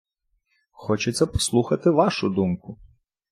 Хочеться 0.71 1.27
послухати 1.27 1.89
вашу 1.89 2.29
думку. 2.29 2.77